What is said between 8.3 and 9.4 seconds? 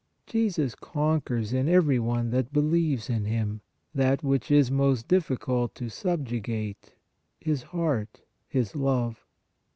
his love